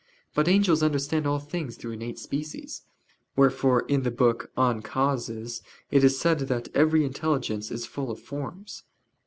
[0.33, 2.81] But angels understand all things through innate species:
[3.35, 8.19] wherefore in the book De Causis it is said that "every intelligence is full of
[8.19, 8.81] forms."